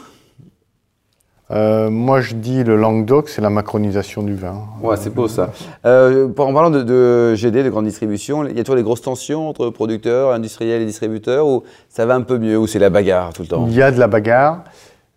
Euh, 1.53 1.91
moi, 1.91 2.21
je 2.21 2.35
dis 2.35 2.65
le 2.65 2.77
Languedoc, 2.77 3.29
c'est 3.29 3.41
la 3.41 3.51
macronisation 3.51 4.23
du 4.23 4.35
vin. 4.35 4.65
Ouais, 4.83 4.97
c'est 4.97 5.15
beau 5.15 5.29
ça. 5.29 5.53
Euh, 5.85 6.29
en 6.37 6.53
parlant 6.53 6.71
de, 6.71 7.35
GD, 7.35 7.63
de 7.63 7.71
grande 7.71 7.85
distribution, 7.85 8.45
il 8.45 8.57
y 8.57 8.61
a 8.61 8.65
toujours 8.65 8.77
des 8.77 8.83
grosses 8.83 9.03
tensions 9.03 9.49
entre 9.49 9.71
producteurs, 9.71 10.33
industriels 10.33 10.83
et 10.83 10.87
distributeurs, 10.87 11.47
ou 11.47 11.63
ça 11.89 12.05
va 12.05 12.15
un 12.17 12.23
peu 12.23 12.39
mieux, 12.39 12.59
ou 12.59 12.67
c'est 12.67 12.81
la 12.81 12.91
bagarre 12.91 13.33
tout 13.33 13.43
le 13.43 13.49
temps? 13.49 13.67
Il 13.69 13.75
y 13.75 13.83
a 13.83 13.93
de 13.93 13.99
la 13.99 14.09
bagarre, 14.09 14.65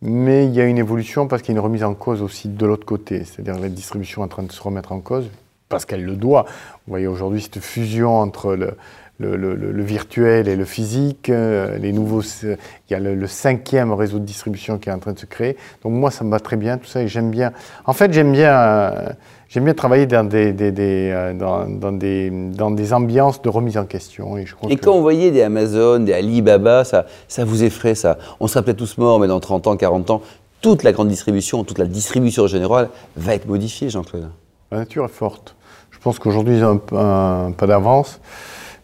mais 0.03 0.45
il 0.45 0.53
y 0.53 0.61
a 0.61 0.65
une 0.65 0.77
évolution 0.77 1.27
parce 1.27 1.41
qu'il 1.41 1.55
y 1.55 1.57
a 1.57 1.59
une 1.59 1.65
remise 1.65 1.83
en 1.83 1.95
cause 1.95 2.21
aussi 2.21 2.47
de 2.47 2.65
l'autre 2.65 2.85
côté. 2.85 3.23
C'est-à-dire 3.23 3.59
la 3.59 3.69
distribution 3.69 4.21
est 4.21 4.25
en 4.25 4.29
train 4.29 4.43
de 4.43 4.51
se 4.51 4.61
remettre 4.61 4.91
en 4.91 4.99
cause, 4.99 5.29
parce 5.69 5.85
qu'elle 5.85 6.03
le 6.03 6.15
doit. 6.15 6.45
Vous 6.85 6.91
voyez 6.91 7.07
aujourd'hui 7.07 7.41
cette 7.41 7.59
fusion 7.59 8.17
entre 8.17 8.55
le, 8.55 8.75
le, 9.19 9.83
virtuel 9.83 10.47
et 10.47 10.55
le 10.55 10.65
physique. 10.65 11.29
Euh, 11.29 11.77
les 11.77 11.93
nouveaux, 11.93 12.21
il 12.21 12.57
y 12.89 12.93
a 12.95 12.99
le, 12.99 13.27
cinquième 13.27 13.93
réseau 13.93 14.17
de 14.17 14.25
distribution 14.25 14.79
qui 14.79 14.89
est 14.89 14.91
en 14.91 14.99
train 14.99 15.13
de 15.13 15.19
se 15.19 15.27
créer. 15.27 15.57
Donc 15.83 15.93
moi, 15.93 16.09
ça 16.09 16.23
me 16.23 16.31
va 16.31 16.39
très 16.39 16.57
bien 16.57 16.77
tout 16.77 16.87
ça 16.87 17.03
et 17.03 17.07
j'aime 17.07 17.29
bien. 17.29 17.53
En 17.85 17.93
fait, 17.93 18.11
j'aime 18.11 18.31
bien, 18.31 18.51
euh, 18.51 19.09
j'aime 19.47 19.65
bien 19.65 19.75
travailler 19.75 20.07
dans 20.07 20.27
des, 20.27 20.55
euh, 20.59 21.33
dans, 21.33 21.91
des, 21.91 22.31
dans 22.31 22.71
des 22.71 22.93
ambiances 22.93 23.41
de 23.41 23.49
remise 23.49 23.77
en 23.77 23.85
question. 23.85 24.37
Et, 24.37 24.77
quand 24.77 24.95
vous 24.95 25.03
voyez 25.03 25.29
des 25.29 25.43
Amazon, 25.43 25.99
des 25.99 26.13
Alibaba, 26.13 26.83
ça, 26.83 27.05
ça 27.27 27.45
vous 27.45 27.63
effraie 27.63 27.95
ça. 27.95 28.17
On 28.39 28.47
sera 28.47 28.63
peut-être 28.63 28.77
tous 28.77 28.97
morts, 28.97 29.19
mais 29.19 29.27
dans 29.27 29.39
30 29.39 29.67
ans, 29.67 29.77
40 29.77 30.09
ans, 30.09 30.21
toute 30.61 30.81
la 30.81 30.91
grande 30.93 31.09
distribution, 31.09 31.63
toute 31.63 31.77
la 31.77 31.85
distribution 31.85 32.47
générale 32.47 32.89
va 33.15 33.35
être 33.35 33.47
modifiée, 33.47 33.89
Jean-Claude. 33.89 34.29
La 34.71 34.79
nature 34.79 35.05
est 35.05 35.09
forte. 35.09 35.55
Je 35.91 35.99
pense 35.99 36.19
qu'aujourd'hui, 36.19 36.57
ils 36.57 36.63
ont 36.63 36.81
un, 36.91 37.47
un 37.47 37.51
peu 37.51 37.67
d'avance. 37.67 38.19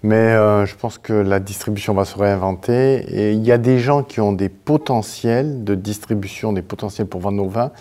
Mais 0.06 0.15
euh, 0.15 0.68
je 0.68 0.75
pense 0.75 1.00
que 1.00 1.13
la 1.13 1.39
distribution 1.39 1.96
va 1.96 2.06
se 2.06 2.15
réinventer. 2.15 3.06
Et 3.10 3.32
il 3.34 3.44
y 3.44 3.51
a 3.51 3.58
des 3.58 3.80
gens 3.80 4.04
qui 4.04 4.22
ont 4.22 4.34
des 4.34 4.50
potentiels 4.50 5.63
de 5.63 5.74
distribution, 5.74 6.54
des 6.54 6.62
potentiels 6.62 7.08
pour 7.08 7.22
vendre 7.22 7.38
nos 7.38 7.50
vins, 7.50 7.72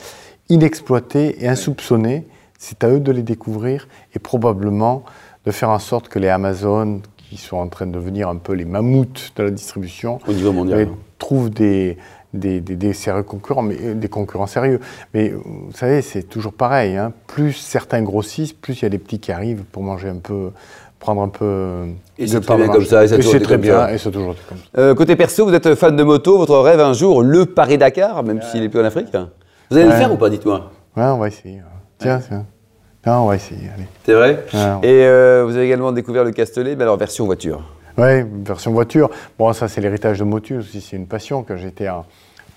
inexploités 0.49 1.45
et 1.45 1.49
insoupçonnés. 1.49 2.27
C'est 2.59 2.83
à 2.83 2.89
eux 2.89 3.01
de 3.01 3.13
les 3.13 3.23
découvrir 3.23 3.89
et 4.15 4.19
probablement 4.19 5.05
de 5.45 5.51
faire 5.51 5.69
en 5.69 5.79
sorte 5.79 6.09
que 6.09 6.19
les 6.19 6.31
Amazon, 6.31 7.03
qui 7.35 7.41
sont 7.41 7.57
en 7.57 7.67
train 7.67 7.87
de 7.87 7.93
devenir 7.93 8.29
un 8.29 8.37
peu 8.37 8.53
les 8.53 8.65
mammouths 8.65 9.33
de 9.35 9.43
la 9.43 9.51
distribution, 9.51 10.21
au 10.29 10.33
niveau 10.33 10.53
mondial, 10.53 10.89
trouvent 11.19 11.51
des, 11.51 11.99
des, 12.33 12.61
des, 12.61 12.93
sérieux 12.93 13.25
concurrents, 13.25 13.63
mais 13.63 13.77
euh, 13.83 13.95
des 13.95 14.09
concurrents 14.09 14.47
sérieux. 14.47 14.79
Mais 15.15 15.31
vous 15.31 15.73
savez, 15.75 16.01
c'est 16.01 16.23
toujours 16.23 16.53
pareil. 16.53 16.97
Hein. 16.97 17.13
Plus 17.27 17.53
certains 17.53 18.03
grossissent, 18.03 18.53
plus 18.53 18.81
il 18.81 18.83
y 18.83 18.87
a 18.87 18.89
des 18.89 18.99
petits 18.99 19.19
qui 19.19 19.33
arrivent 19.33 19.65
pour 19.65 19.83
manger 19.83 20.09
un 20.09 20.19
peu, 20.19 20.51
prendre 21.01 21.23
un 21.23 21.29
peu. 21.29 21.87
Et 22.19 22.29
c'est 22.29 22.41
très 22.41 22.57
bien 22.57 22.69
comme 22.69 22.85
ça. 22.85 23.05
Et, 23.05 23.09
c'est 23.09 23.41
très 23.41 23.59
bien. 23.59 23.89
Et 23.89 23.99
c'est 23.99 24.13
toujours 24.13 24.37
comme 24.49 24.59
ça. 24.59 24.81
Euh, 24.81 24.95
côté 24.95 25.17
perso, 25.17 25.45
vous 25.45 25.55
êtes 25.55 25.75
fan 25.75 25.97
de 25.97 26.05
moto. 26.05 26.39
Votre 26.39 26.59
rêve 26.59 26.79
un 26.79 26.93
jour, 26.93 27.21
le 27.21 27.47
Paris-Dakar, 27.47 28.23
même 28.23 28.43
s'il 28.43 28.63
est 28.63 28.69
plus 28.69 28.81
en 28.81 28.85
Afrique? 28.85 29.09
Vous 29.71 29.77
allez 29.77 29.87
le 29.87 29.93
faire 29.93 30.13
ou 30.13 30.17
pas 30.17 30.31
Dites-moi? 30.31 30.71
Ouais, 30.97 31.03
on 31.03 31.19
va 31.19 31.27
essayer. 31.27 31.63
Tiens, 31.99 32.21
tiens. 32.25 32.47
Non, 33.07 33.25
on 33.25 33.27
va 33.27 33.37
essayer. 33.37 33.69
C'est 34.05 34.15
vrai 34.15 34.45
Et 34.83 35.05
euh, 35.05 35.45
vous 35.47 35.57
avez 35.57 35.67
également 35.67 35.93
découvert 35.93 36.25
le 36.25 36.33
Castellet, 36.33 36.75
mais 36.75 36.85
alors 36.85 36.97
version 36.97 37.27
voiture. 37.27 37.63
Oui, 37.99 38.25
version 38.45 38.73
voiture. 38.73 39.11
Bon, 39.39 39.53
ça, 39.53 39.69
c'est 39.69 39.81
l'héritage 39.81 40.19
de 40.19 40.25
Motus 40.25 40.59
aussi. 40.59 40.81
C'est 40.81 40.97
une 40.97 41.07
passion. 41.07 41.43
Quand 41.43 41.57
j'étais 41.57 41.89
en, 41.89 42.07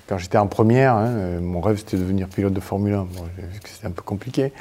quand 0.08 0.18
j'étais 0.18 0.38
en 0.38 0.48
première, 0.48 0.94
hein, 0.94 1.08
euh, 1.08 1.40
mon 1.42 1.60
rêve, 1.60 1.78
c'était 1.78 1.98
de 1.98 2.02
devenir 2.02 2.28
pilote 2.28 2.54
de 2.54 2.60
Formule 2.62 2.94
1. 2.94 2.98
Bon, 2.98 3.24
j'ai 3.36 3.44
vu 3.46 3.60
que 3.60 3.70
c'était 3.70 3.88
un 3.88 3.92
peu 3.92 4.02
compliqué. 4.02 4.54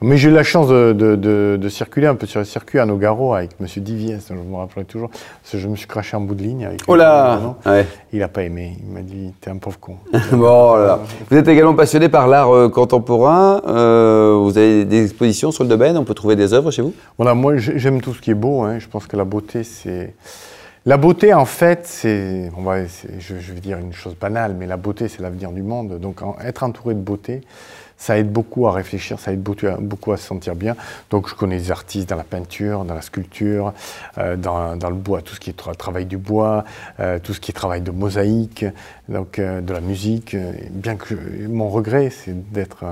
Mais 0.00 0.16
j'ai 0.16 0.30
eu 0.30 0.32
la 0.32 0.42
chance 0.42 0.68
de, 0.68 1.68
circuler 1.68 2.06
un 2.06 2.14
peu 2.14 2.26
sur 2.26 2.40
le 2.40 2.44
circuit 2.44 2.78
à 2.78 2.86
Nogaro 2.86 3.34
avec 3.34 3.52
M. 3.60 3.66
Diviès, 3.76 4.26
je 4.28 4.34
me 4.34 4.56
rappellerai 4.56 4.84
toujours. 4.84 5.10
Parce 5.10 5.52
que 5.52 5.58
je 5.58 5.68
me 5.68 5.76
suis 5.76 5.86
craché 5.86 6.16
en 6.16 6.20
bout 6.20 6.34
de 6.34 6.42
ligne. 6.42 6.66
Avec 6.66 6.80
oh 6.86 6.96
là 6.96 7.56
Il 8.12 8.18
n'a 8.18 8.28
pas 8.28 8.42
aimé. 8.42 8.76
Il 8.84 8.92
m'a 8.92 9.02
dit 9.02 9.32
T'es 9.40 9.50
un 9.50 9.56
pauvre 9.56 9.78
con. 9.78 9.96
bon, 10.32 10.76
là. 10.76 11.00
Vous 11.30 11.36
êtes 11.36 11.48
également 11.48 11.74
passionné 11.74 12.08
par 12.08 12.26
l'art 12.26 12.54
euh, 12.54 12.68
contemporain. 12.68 13.62
Euh, 13.66 14.38
vous 14.42 14.56
avez 14.58 14.84
des 14.84 15.04
expositions 15.04 15.52
sur 15.52 15.64
le 15.64 15.68
domaine 15.68 15.96
On 15.96 16.04
peut 16.04 16.14
trouver 16.14 16.36
des 16.36 16.52
œuvres 16.52 16.70
chez 16.70 16.82
vous? 16.82 16.94
Voilà, 17.16 17.34
moi 17.34 17.56
j'aime 17.56 18.00
tout 18.00 18.14
ce 18.14 18.20
qui 18.20 18.30
est 18.30 18.34
beau. 18.34 18.62
Hein. 18.62 18.78
Je 18.78 18.88
pense 18.88 19.06
que 19.06 19.16
la 19.16 19.24
beauté, 19.24 19.64
c'est. 19.64 20.14
La 20.84 20.96
beauté, 20.96 21.32
en 21.32 21.44
fait, 21.44 21.82
c'est, 21.84 22.50
on 22.56 22.62
va, 22.62 22.84
je, 22.84 23.38
je, 23.38 23.52
vais 23.52 23.60
dire 23.60 23.78
une 23.78 23.92
chose 23.92 24.16
banale, 24.20 24.56
mais 24.58 24.66
la 24.66 24.76
beauté, 24.76 25.06
c'est 25.06 25.22
l'avenir 25.22 25.52
du 25.52 25.62
monde. 25.62 26.00
Donc, 26.00 26.22
être 26.44 26.64
entouré 26.64 26.94
de 26.94 27.00
beauté, 27.00 27.42
ça 27.96 28.18
aide 28.18 28.32
beaucoup 28.32 28.66
à 28.66 28.72
réfléchir, 28.72 29.18
ça 29.18 29.32
aide 29.32 29.42
beaucoup 29.42 30.12
à, 30.12 30.16
se 30.16 30.26
sentir 30.26 30.54
bien. 30.54 30.74
Donc 31.10 31.28
je 31.28 31.34
connais 31.34 31.58
des 31.58 31.70
artistes 31.70 32.08
dans 32.08 32.16
la 32.16 32.24
peinture, 32.24 32.84
dans 32.84 32.94
la 32.94 33.02
sculpture, 33.02 33.72
euh, 34.18 34.36
dans, 34.36 34.74
le 34.88 34.94
bois, 34.94 35.22
tout 35.22 35.34
ce 35.34 35.40
qui 35.40 35.50
est 35.50 35.76
travail 35.78 36.06
du 36.06 36.16
bois, 36.16 36.64
euh, 37.00 37.18
tout 37.22 37.32
ce 37.32 37.40
qui 37.40 37.50
est 37.50 37.54
travail 37.54 37.80
de 37.80 37.90
mosaïque, 37.90 38.64
donc 39.08 39.38
euh, 39.38 39.60
de 39.60 39.72
la 39.72 39.80
musique. 39.80 40.36
Bien 40.70 40.96
que 40.96 41.14
mon 41.48 41.68
regret, 41.68 42.10
c'est 42.10 42.52
d'être 42.52 42.84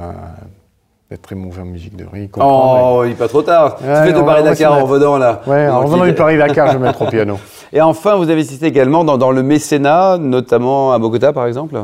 d'être 1.10 1.22
très 1.22 1.34
mauvais 1.34 1.62
en 1.62 1.64
musique 1.64 1.96
de 1.96 2.04
riz. 2.04 2.30
Oh, 2.38 3.02
il 3.04 3.10
n'est 3.10 3.14
pas 3.16 3.26
trop 3.26 3.42
tard. 3.42 3.78
tu 3.78 3.84
fais 3.84 4.12
de 4.12 4.20
Paris-Dakar 4.20 4.72
en 4.74 4.84
revenant 4.84 5.18
là. 5.18 5.42
Ouais, 5.46 5.68
en 5.68 5.80
revenant 5.80 6.04
du 6.04 6.14
Paris-Dakar, 6.14 6.68
je 6.68 6.78
vais 6.78 6.78
mettre 6.86 7.02
au 7.02 7.06
piano. 7.06 7.38
Et 7.72 7.80
enfin, 7.80 8.14
vous 8.14 8.30
avez 8.30 8.44
cité 8.44 8.66
également 8.66 9.02
dans, 9.02 9.18
dans, 9.18 9.32
le 9.32 9.42
mécénat, 9.42 10.18
notamment 10.18 10.92
à 10.92 10.98
Bogota 11.00 11.32
par 11.32 11.46
exemple? 11.46 11.74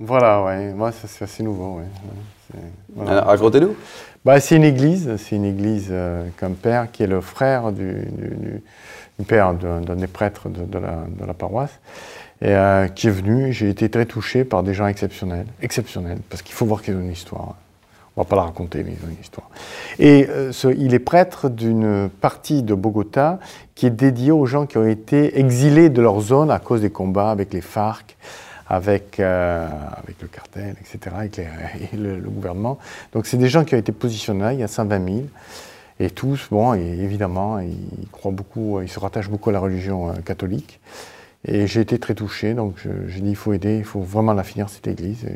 Voilà, 0.00 0.42
ouais. 0.42 0.72
Moi, 0.72 0.92
c'est 0.92 1.24
assez 1.24 1.42
nouveau. 1.42 1.78
Ouais. 1.78 2.58
Racontez-nous. 2.96 3.76
Bah, 4.24 4.40
c'est 4.40 4.56
une 4.56 4.64
église, 4.64 5.16
c'est 5.16 5.36
une 5.36 5.44
église 5.44 5.88
euh, 5.90 6.26
qu'un 6.38 6.50
père 6.50 6.90
qui 6.90 7.02
est 7.02 7.06
le 7.06 7.20
frère 7.20 7.72
du, 7.72 8.02
père 9.26 9.54
d'un 9.54 9.80
des 9.80 10.06
prêtres 10.06 10.48
de, 10.48 10.78
la, 10.78 11.34
paroisse, 11.34 11.78
et 12.42 12.48
euh, 12.48 12.88
qui 12.88 13.08
est 13.08 13.12
venu. 13.12 13.52
J'ai 13.52 13.68
été 13.68 13.88
très 13.88 14.06
touché 14.06 14.44
par 14.44 14.62
des 14.62 14.74
gens 14.74 14.86
exceptionnels, 14.86 15.46
exceptionnels, 15.62 16.18
parce 16.28 16.42
qu'il 16.42 16.54
faut 16.54 16.66
voir 16.66 16.82
qu'ils 16.82 16.96
ont 16.96 17.00
une 17.00 17.12
histoire. 17.12 17.54
On 18.16 18.22
va 18.22 18.24
pas 18.26 18.36
la 18.36 18.42
raconter, 18.42 18.82
mais 18.82 18.92
ils 18.92 19.06
ont 19.06 19.10
une 19.10 19.20
histoire. 19.20 19.48
Et 19.98 20.26
euh, 20.28 20.52
il 20.76 20.92
est 20.92 20.98
prêtre 20.98 21.48
d'une 21.48 22.10
partie 22.20 22.62
de 22.62 22.74
Bogota 22.74 23.38
qui 23.74 23.86
est 23.86 23.90
dédiée 23.90 24.32
aux 24.32 24.46
gens 24.46 24.66
qui 24.66 24.76
ont 24.76 24.86
été 24.86 25.38
exilés 25.38 25.88
de 25.88 26.02
leur 26.02 26.20
zone 26.20 26.50
à 26.50 26.58
cause 26.58 26.82
des 26.82 26.90
combats 26.90 27.30
avec 27.30 27.54
les 27.54 27.62
FARC, 27.62 28.16
avec, 28.70 29.18
euh, 29.18 29.66
avec 29.96 30.22
le 30.22 30.28
cartel, 30.28 30.76
etc., 30.80 31.16
avec 31.18 31.40
le, 31.92 32.16
gouvernement. 32.20 32.78
Donc 33.12 33.26
c'est 33.26 33.36
des 33.36 33.48
gens 33.48 33.64
qui 33.64 33.74
ont 33.74 33.78
été 33.78 33.92
positionnés 33.92 34.40
là, 34.40 34.52
il 34.52 34.60
y 34.60 34.62
a 34.62 34.68
120 34.68 35.04
000. 35.04 35.26
Et 35.98 36.08
tous, 36.08 36.46
bon, 36.50 36.72
évidemment, 36.72 37.58
ils 37.58 38.08
croient 38.10 38.32
beaucoup, 38.32 38.80
ils 38.80 38.88
se 38.88 38.98
rattachent 38.98 39.28
beaucoup 39.28 39.50
à 39.50 39.52
la 39.52 39.58
religion 39.58 40.10
euh, 40.10 40.14
catholique. 40.24 40.80
Et 41.44 41.66
j'ai 41.66 41.80
été 41.80 41.98
très 41.98 42.14
touché, 42.14 42.54
donc 42.54 42.76
j'ai 43.08 43.20
dit 43.20 43.30
il 43.30 43.36
faut 43.36 43.52
aider, 43.52 43.78
il 43.78 43.84
faut 43.84 44.00
vraiment 44.00 44.34
la 44.34 44.44
finir 44.44 44.68
cette 44.68 44.86
église. 44.86 45.26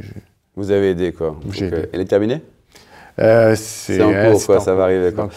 Vous 0.54 0.70
avez 0.70 0.90
aidé 0.90 1.12
quoi 1.12 1.36
J'ai 1.50 1.66
aidé. 1.66 1.86
Elle 1.92 2.00
est 2.00 2.06
terminée? 2.06 2.42
Euh, 3.18 3.54
C'est 3.56 4.02
en 4.02 4.30
cours, 4.30 4.44
quoi, 4.44 4.60
ça 4.60 4.74
va 4.74 4.84
arriver. 4.84 5.12
Quoi. 5.12 5.30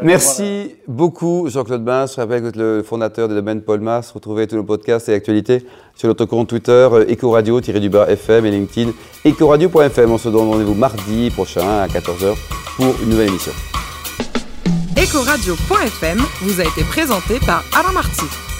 Merci 0.00 0.74
beaucoup, 0.88 1.48
Jean-Claude 1.48 1.84
Bain. 1.84 2.06
Je 2.06 2.16
rappelle 2.16 2.38
que 2.38 2.42
vous 2.44 2.48
êtes 2.48 2.56
le 2.56 2.82
fondateur 2.82 3.28
de 3.28 3.34
domaine 3.34 3.60
Paul 3.60 3.80
Mars. 3.80 4.10
Retrouvez 4.12 4.46
tous 4.46 4.56
nos 4.56 4.64
podcasts 4.64 5.08
et 5.10 5.14
actualités 5.14 5.66
sur 5.94 6.08
notre 6.08 6.24
compte 6.24 6.48
Twitter, 6.48 6.88
Ecoradio-FM 7.10 8.46
et 8.46 8.50
LinkedIn, 8.50 8.92
ecoradio.fm. 9.26 10.10
On 10.10 10.18
se 10.18 10.28
donne 10.30 10.48
rendez-vous 10.48 10.74
mardi 10.74 11.30
prochain 11.30 11.80
à 11.82 11.86
14h 11.88 12.34
pour 12.76 12.94
une 13.02 13.10
nouvelle 13.10 13.28
émission. 13.28 13.52
Ecoradio.fm 14.96 16.20
vous 16.42 16.60
a 16.60 16.64
été 16.64 16.84
présenté 16.84 17.38
par 17.44 17.62
Alain 17.78 17.92
Marty. 17.92 18.51